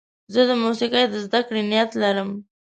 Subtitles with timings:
[0.33, 2.29] زه د موسیقۍ د زدهکړې نیت لرم.